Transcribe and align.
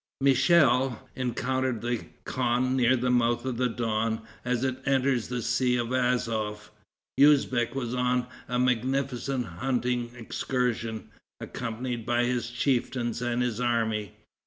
Michel 0.19 0.99
encountered 1.15 1.81
the 1.81 2.05
khan 2.25 2.75
near 2.75 2.95
the 2.95 3.11
mouth 3.11 3.45
of 3.45 3.57
the 3.57 3.69
Don, 3.69 4.23
as 4.43 4.63
it 4.63 4.79
enters 4.87 5.27
the 5.27 5.43
Sea 5.43 5.75
of 5.77 5.89
Azof. 5.89 6.71
Usbeck 7.19 7.75
was 7.75 7.93
on 7.93 8.25
a 8.47 8.57
magnificent 8.57 9.45
hunting 9.45 10.09
excursion, 10.15 11.11
accompanied 11.39 12.03
by 12.03 12.23
his 12.23 12.49
chieftains 12.49 13.21
and 13.21 13.43
his 13.43 13.59
army. 13.61 14.15